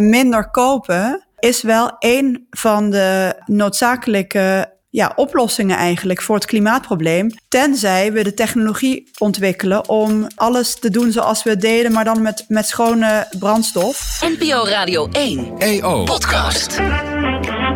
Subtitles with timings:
[0.00, 7.30] minder kopen is wel een van de noodzakelijke ja, oplossingen eigenlijk voor het klimaatprobleem.
[7.48, 12.22] Tenzij we de technologie ontwikkelen om alles te doen zoals we het deden, maar dan
[12.22, 14.20] met, met schone brandstof.
[14.38, 15.58] NPO Radio 1.
[15.58, 16.04] EO.
[16.04, 16.78] Podcast.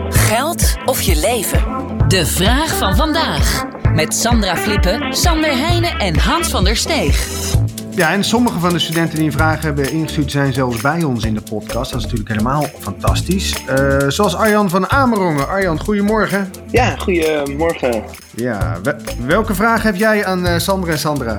[0.08, 1.64] Geld of je leven?
[2.08, 3.64] De vraag van vandaag.
[3.94, 7.28] Met Sandra Flippen, Sander Heijnen en Hans van der Steeg.
[7.94, 11.24] Ja, en sommige van de studenten die een vraag hebben ingestuurd zijn zelfs bij ons
[11.24, 11.90] in de podcast.
[11.90, 13.64] Dat is natuurlijk helemaal fantastisch.
[13.66, 15.48] Eh, zoals Arjan van Amerongen.
[15.48, 16.50] Arjan, goedemorgen.
[16.70, 18.02] Ja, goedemorgen.
[18.34, 18.96] Ja, we-
[19.26, 21.36] welke vraag heb jij aan eh, Sandra en Sandra?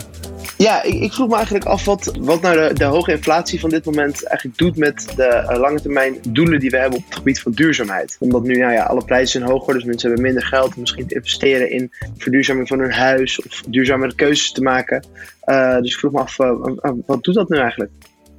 [0.61, 3.69] Ja, ik, ik vroeg me eigenlijk af wat, wat nou de, de hoge inflatie van
[3.69, 7.15] dit moment eigenlijk doet met de eh, lange termijn doelen die we hebben op het
[7.15, 8.15] gebied van duurzaamheid.
[8.19, 11.07] Omdat nu, nou ja, alle prijzen zijn hoger, dus mensen hebben minder geld om misschien
[11.07, 15.07] te investeren in verduurzaming van hun huis of duurzamere keuzes te maken.
[15.41, 17.91] Eh, dus ik vroeg me af, eh, wat doet dat nu eigenlijk?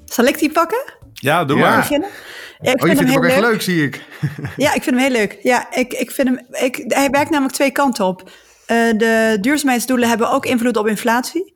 [0.04, 0.82] Zal ik die pakken?
[1.12, 1.68] Ja, doe Ja.
[1.68, 1.76] maar.
[1.76, 2.08] Beginnen?
[2.60, 4.00] Ja, ik Oh, je vindt hem ook echt heel leuk, zie ik.
[4.56, 5.38] Ja, ik vind hem heel leuk.
[5.42, 8.30] Ja, ik, ik vind hem, ik, hij werkt namelijk twee kanten op.
[8.66, 11.51] Eh, de duurzaamheidsdoelen hebben ook invloed op inflatie.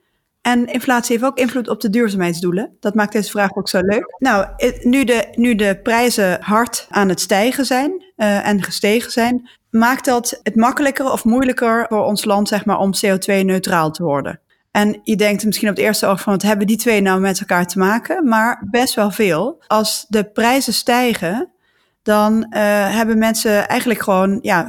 [0.46, 2.76] En inflatie heeft ook invloed op de duurzaamheidsdoelen.
[2.80, 4.14] Dat maakt deze vraag ook zo leuk.
[4.18, 9.10] Nou, het- nu de, nu de prijzen hard aan het stijgen zijn eh, en gestegen
[9.10, 14.02] zijn, maakt dat het makkelijker of moeilijker voor ons land zeg maar, om CO2-neutraal te
[14.02, 14.40] worden.
[14.70, 17.40] En je denkt misschien op het eerste oog van wat hebben die twee nou met
[17.40, 18.28] elkaar te maken?
[18.28, 19.62] Maar best wel veel.
[19.66, 21.50] Als de prijzen stijgen,
[22.06, 22.60] dan eh,
[22.94, 24.68] hebben mensen eigenlijk gewoon ja,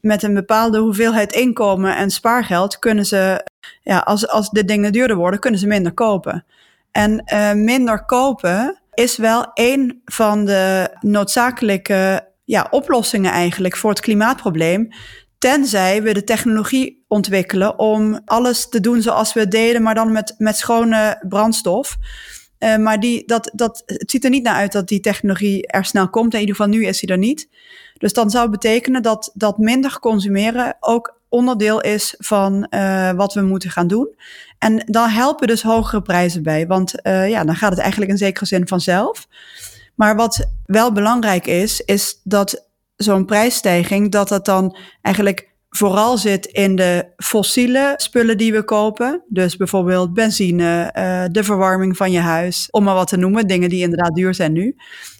[0.00, 3.46] met een bepaalde hoeveelheid inkomen en spaargeld kunnen ze,
[3.82, 6.44] ja, als, als de dingen duurder worden, kunnen ze minder kopen.
[6.92, 14.00] En eh, minder kopen is wel een van de noodzakelijke ja, oplossingen eigenlijk voor het
[14.00, 14.88] klimaatprobleem.
[15.38, 20.34] Tenzij we de technologie ontwikkelen om alles te doen zoals we deden, maar dan met,
[20.38, 21.96] met schone brandstof.
[22.62, 25.84] Eh, maar die, dat, dat, het ziet er niet naar uit dat die technologie er
[25.84, 26.34] snel komt.
[26.34, 27.48] In ieder geval nu is die er niet.
[27.98, 33.34] Dus dan zou het betekenen dat, dat minder consumeren ook onderdeel is van eh, wat
[33.34, 34.14] we moeten gaan doen.
[34.58, 36.66] En dan helpen dus hogere prijzen bij.
[36.66, 39.28] Want eh, ja, dan gaat het eigenlijk in zekere zin vanzelf.
[39.94, 46.46] Maar wat wel belangrijk is, is dat zo'n prijsstijging, dat dat dan eigenlijk vooral zit
[46.46, 49.22] in de fossiele spullen die we kopen.
[49.28, 53.46] Dus bijvoorbeeld benzine, eh, de verwarming van je huis, om maar wat te noemen.
[53.46, 54.76] Dingen die inderdaad duur zijn nu.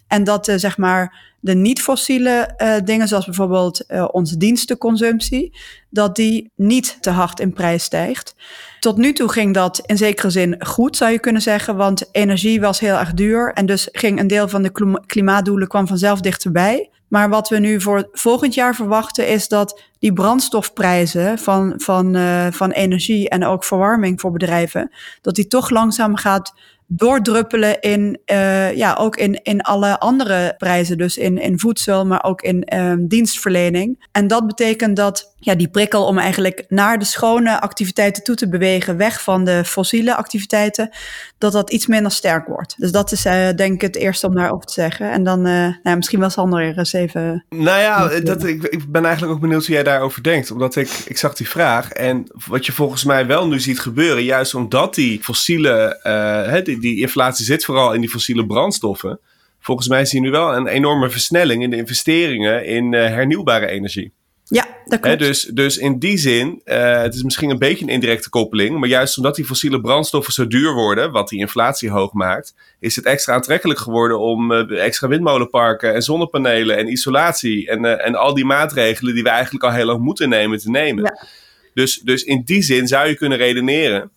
[0.07, 5.57] En dat eh, zeg maar de niet-fossiele eh, dingen, zoals bijvoorbeeld onze dienstenconsumptie,
[5.89, 8.35] dat die niet te hard in prijs stijgt.
[8.79, 12.61] Tot nu toe ging dat in zekere zin goed, zou je kunnen zeggen, want energie
[12.61, 16.21] was heel erg duur en dus ging een deel van de klima- klimaatdoelen kwam vanzelf
[16.21, 16.89] dichterbij.
[17.13, 22.47] Maar wat we nu voor volgend jaar verwachten is dat die brandstofprijzen van, van, eh,
[22.51, 24.91] van energie en ook verwarming voor bedrijven,
[25.21, 26.53] dat die toch langzaam gaat
[26.87, 30.97] doordruppelen in, eh, ja, ook in, in alle andere prijzen.
[30.97, 34.05] Dus in, in voedsel, maar ook in ehm, dienstverlening.
[34.11, 38.49] En dat betekent dat ja, die prikkel om eigenlijk naar de schone activiteiten toe te
[38.49, 40.89] bewegen, weg van de fossiele activiteiten,
[41.37, 42.75] dat dat iets minder sterk wordt.
[42.77, 45.11] Dus dat is eh, denk ik het eerste om daarover te zeggen.
[45.11, 47.45] En dan eh, nou, misschien wel Sander er eens even...
[47.49, 50.51] Nou ja, dat, ik, ik ben eigenlijk ook benieuwd hoe jij daarover denkt.
[50.51, 51.91] Omdat ik, ik zag die vraag.
[51.91, 56.99] En wat je volgens mij wel nu ziet gebeuren, juist omdat die fossiele, die, die
[56.99, 59.19] inflatie zit vooral in die fossiele brandstoffen.
[59.59, 63.67] Volgens mij zie je nu wel een enorme versnelling in de investeringen in eh, hernieuwbare
[63.67, 64.11] energie.
[64.43, 65.19] Ja, dat klopt.
[65.19, 68.89] dus, dus in die zin, eh, het is misschien een beetje een indirecte koppeling, maar
[68.89, 73.05] juist omdat die fossiele brandstoffen zo duur worden, wat die inflatie hoog maakt, is het
[73.05, 78.45] extra aantrekkelijk geworden om eh, extra windmolenparken en zonnepanelen en isolatie en, en al die
[78.45, 81.03] maatregelen die we eigenlijk al heel lang moeten nemen te nemen.
[81.03, 81.27] Ja.
[81.73, 84.11] Dus, dus in die zin zou je kunnen redeneren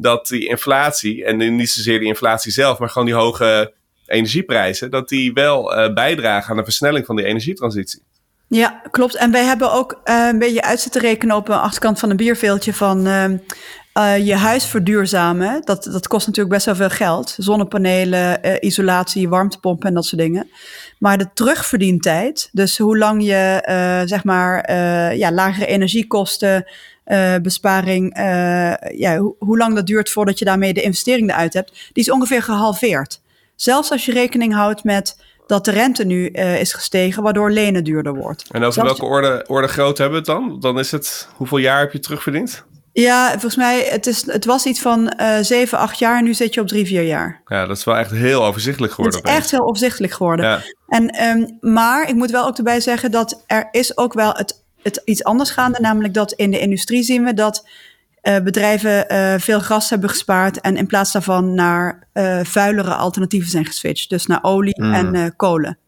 [0.00, 3.72] dat die inflatie, en niet zozeer die inflatie zelf, maar gewoon die hoge
[4.06, 8.02] energieprijzen, dat die wel eh, bijdragen aan de versnelling van die energietransitie.
[8.48, 9.16] Ja, klopt.
[9.16, 12.16] En wij hebben ook eh, een beetje uit zitten rekenen op de achterkant van een
[12.16, 13.36] bierveeltje van ehm,
[14.00, 15.62] eh, je huis verduurzamen.
[15.64, 17.34] Dat, dat kost natuurlijk best wel veel geld.
[17.38, 20.50] Zonnepanelen, eh, isolatie, warmtepompen en dat soort dingen.
[20.98, 24.74] Maar de terugverdientijd, dus hoe lang je eh, zeg maar
[25.16, 26.66] ja, lagere energiekosten,
[27.42, 28.16] besparing,
[28.96, 32.10] ja, hoe, hoe lang dat duurt voordat je daarmee de investering eruit hebt, die is
[32.10, 33.20] ongeveer gehalveerd.
[33.56, 38.14] Zelfs als je rekening houdt met dat de rente nu is gestegen, waardoor lenen duurder
[38.14, 38.44] wordt.
[38.50, 40.60] En over Zelfs- welke orde, orde grootte hebben we het dan?
[40.60, 42.64] Dan is het, hoeveel jaar heb je terugverdiend?
[42.92, 46.34] Ja, volgens mij, het, is, het was iets van eh 7, 8 jaar en nu
[46.34, 47.40] zit je op 3, 4 jaar.
[47.46, 49.30] Ja, dat is wel echt heel overzichtelijk Het geworden.
[49.32, 50.46] is echt heel overzichtelijk geworden.
[50.46, 50.62] Ja.
[50.88, 54.64] En, ehm, maar ik moet wel ook erbij zeggen dat er is ook wel het,
[54.82, 55.80] het iets anders gaande.
[55.80, 57.68] Namelijk dat in de industrie zien we dat
[58.22, 63.50] uh, bedrijven uh, veel gas hebben gespaard en in plaats daarvan naar uh, vuilere alternatieven
[63.50, 64.08] zijn geswitcht.
[64.08, 64.92] Dus naar olie mm.
[64.94, 65.78] en kolen.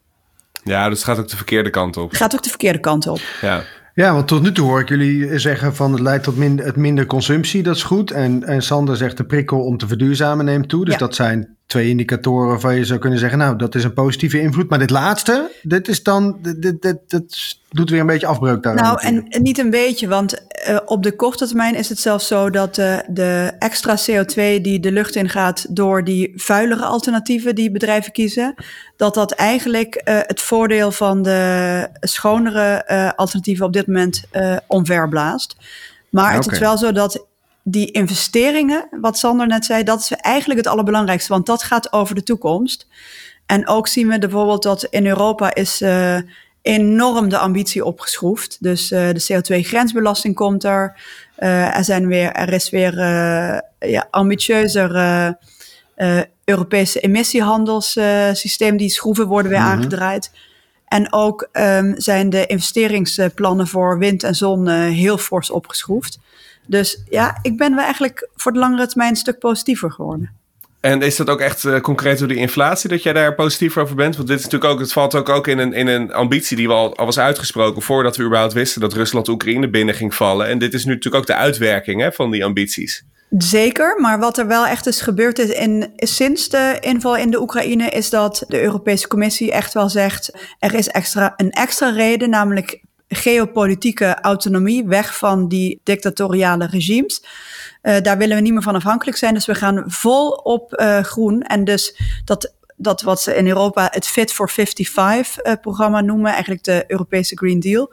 [0.65, 2.09] Ja, dus het gaat ook de verkeerde kant op.
[2.09, 3.21] Het gaat ook de verkeerde kant op.
[3.41, 3.63] Ja.
[3.95, 6.77] Ja, want tot nu toe hoor ik jullie zeggen van het leidt tot minder, het
[6.77, 8.11] minder consumptie, dat is goed.
[8.11, 10.85] En, en Sander zegt de prikkel om te verduurzamen neemt toe.
[10.85, 10.99] Dus ja.
[11.01, 14.69] dat zijn twee indicatoren waarvan je zou kunnen zeggen, nou, dat is een positieve invloed.
[14.69, 18.75] Maar dit laatste, dit is dan, dit, dit, dit, doet weer een beetje afbreuk daar.
[18.75, 22.27] Nou, en, en, niet een beetje, want uh, op de korte termijn is het zelfs
[22.27, 27.71] zo dat uh, de extra CO2 die de lucht ingaat door die vuilere alternatieven die
[27.71, 28.55] bedrijven kiezen,
[28.97, 32.87] dat dat eigenlijk uh, het voordeel van de schonere
[33.17, 34.25] alternatieven op dit moment
[34.67, 35.57] omverblaast.
[36.09, 36.37] Maar okay.
[36.37, 37.27] het is wel zo dat
[37.63, 42.15] die investeringen, wat Sander net zei, dat is eigenlijk het allerbelangrijkste, want dat gaat over
[42.15, 42.87] de toekomst.
[43.47, 46.17] En ook zien we bijvoorbeeld dat in Europa is uh,
[46.63, 48.57] enorm de ambitie opgeschroefd.
[48.61, 51.01] Dus uh, de CO2-grensbelasting komt er.
[51.39, 52.95] Uh, er, zijn weer, er is weer
[53.79, 54.91] ja, ambitieuzer
[56.45, 58.77] Europese emissiehandelssysteem.
[58.77, 59.75] die schroeven worden weer mm -hmm.
[59.75, 60.31] aangedraaid.
[60.87, 66.19] En ook um, zijn de investeringsplannen voor wind en zon heel fors opgeschroefd.
[66.73, 70.31] Dus ja, ik ben wel eigenlijk voor de langere termijn een stuk positiever geworden.
[70.81, 73.97] En is dat ook echt uh, concreet door die inflatie dat jij daar positief over
[73.97, 74.17] bent?
[74.17, 76.69] Want dit is natuurlijk ook, het valt ook, ook in, een, in een ambitie die
[76.69, 80.47] al, al was uitgesproken voordat we überhaupt wisten dat Rusland Oekraïne binnen ging vallen.
[80.47, 83.05] En dit is nu natuurlijk ook de uitwerking hè, van die ambities.
[83.39, 87.41] Zeker, maar wat er wel echt is gebeurd is in, sinds de inval in de
[87.41, 92.31] Oekraïne, is dat de Europese Commissie echt wel zegt: er is extra, een extra reden,
[92.31, 92.83] namelijk
[93.15, 97.25] geopolitieke autonomie, weg van die dictatoriale regimes.
[97.83, 99.35] Uh, daar willen we niet meer van afhankelijk zijn.
[99.35, 101.43] Dus we gaan vol op uh, groen.
[101.43, 106.65] En dus dat, dat wat ze in Europa het Fit for 55-programma uh, noemen, eigenlijk
[106.65, 107.93] de Europese Green Deal.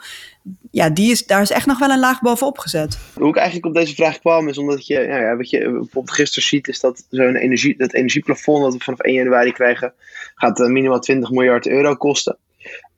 [0.72, 3.00] Ja, die is, daar is echt nog wel een laag bovenop gezet.
[3.14, 6.12] Hoe ik eigenlijk op deze vraag kwam, is omdat je, nou ja, wat je bijvoorbeeld
[6.12, 9.94] gisteren ziet, is dat zo'n energie, dat energieplafond dat we vanaf 1 januari krijgen,
[10.36, 12.38] gaat minimaal 20 miljard euro kosten.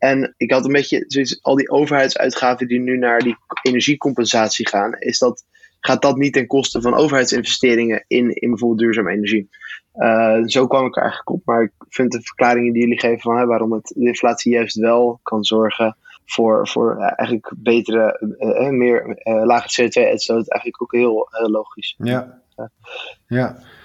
[0.01, 4.95] En ik had een beetje zoiets, al die overheidsuitgaven die nu naar die energiecompensatie gaan,
[5.00, 5.44] is dat,
[5.80, 9.50] gaat dat niet ten koste van overheidsinvesteringen in, in bijvoorbeeld duurzame energie?
[9.95, 11.42] Uh, zo kwam ik er eigenlijk op.
[11.45, 14.75] Maar ik vind de verklaringen die jullie geven van hè, waarom het, de inflatie juist
[14.75, 21.30] wel kan zorgen voor, voor uh, eigenlijk betere, uh, meer lage CO2-uitstoot, eigenlijk ook heel
[21.31, 21.95] logisch.
[21.98, 22.42] Ja.
[22.56, 22.69] Ja.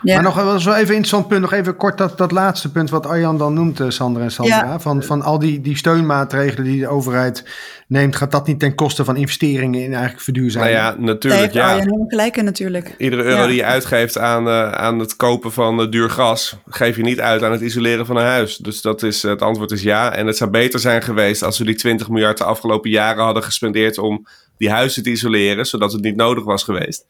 [0.02, 0.14] Ja.
[0.14, 1.40] Maar nog wel eens wel even een interessant punt.
[1.40, 4.64] Nog even kort dat, dat laatste punt wat Arjan dan noemt, uh, Sandra en Sandra.
[4.64, 4.80] Ja.
[4.80, 7.44] Van, van al die, die steunmaatregelen die de overheid
[7.88, 10.74] neemt, gaat dat niet ten koste van investeringen in eigenlijk verduurzaming?
[10.74, 11.52] Nou ja, natuurlijk.
[11.52, 11.84] Daar ja.
[12.08, 12.94] Gelijk in natuurlijk.
[12.98, 13.46] Iedere euro ja.
[13.46, 17.20] die je uitgeeft aan, uh, aan het kopen van uh, duur gas, geef je niet
[17.20, 18.56] uit aan het isoleren van een huis.
[18.56, 20.12] Dus dat is, het antwoord is ja.
[20.12, 23.42] En het zou beter zijn geweest als we die 20 miljard de afgelopen jaren hadden
[23.42, 24.26] gespendeerd om
[24.56, 27.04] die huizen te isoleren, zodat het niet nodig was geweest.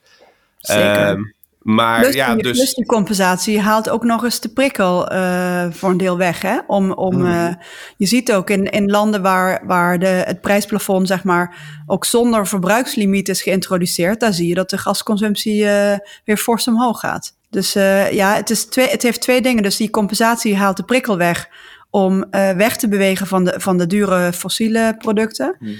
[0.58, 1.08] Zeker.
[1.08, 1.34] Um,
[1.66, 2.56] maar plus ja, dus.
[2.56, 6.42] Plus die compensatie haalt ook nog eens de prikkel uh, voor een deel weg.
[6.42, 6.58] Hè?
[6.66, 7.26] Om, om, mm.
[7.26, 7.54] uh,
[7.96, 12.46] je ziet ook in, in landen waar, waar de, het prijsplafond, zeg maar, ook zonder
[12.46, 14.20] verbruikslimiet is geïntroduceerd.
[14.20, 15.92] Daar zie je dat de gasconsumptie uh,
[16.24, 17.34] weer fors omhoog gaat.
[17.50, 17.72] Dus
[18.10, 19.62] ja, het, is twee, het heeft twee dingen.
[19.62, 21.48] Dus die compensatie haalt de prikkel weg
[21.90, 25.56] om weg te bewegen van de, van de dure fossiele producten.
[25.58, 25.76] Mm -hmm.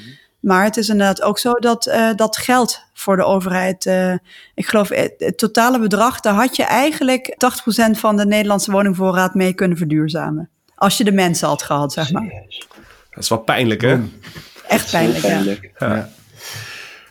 [0.46, 4.12] Maar het is inderdaad ook zo dat uh, dat geld voor de overheid, uh,
[4.54, 7.36] ik geloof het totale bedrag, daar had je eigenlijk
[7.94, 10.50] 80% van de Nederlandse woningvoorraad mee kunnen verduurzamen.
[10.74, 12.28] Als je de mensen had gehad, zeg maar.
[13.10, 13.98] Dat is wel pijnlijk, hè?
[14.68, 15.70] Echt pijnlijk, pijnlijk.
[15.78, 15.94] ja.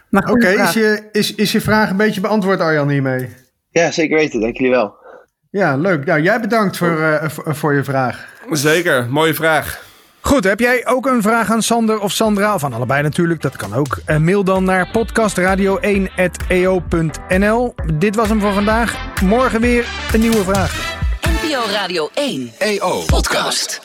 [0.09, 0.19] ja.
[0.19, 3.29] Oké, okay, is, je, is, is je vraag een beetje beantwoord, Arjan, hiermee?
[3.69, 4.41] Ja, zeker weten.
[4.41, 4.95] Dank jullie wel.
[5.49, 6.05] Ja, leuk.
[6.05, 8.27] Nou, jij bedankt voor, uh, voor, voor je vraag.
[8.51, 9.83] Zeker, mooie vraag.
[10.25, 12.53] Goed, heb jij ook een vraag aan Sander of Sandra?
[12.53, 13.97] Of aan allebei natuurlijk, dat kan ook.
[14.07, 17.75] Uh, mail dan naar podcastradio1.eo.nl.
[17.93, 18.95] Dit was hem voor vandaag.
[19.21, 20.99] Morgen weer een nieuwe vraag.
[21.21, 23.84] NPO Radio 1 EO Podcast.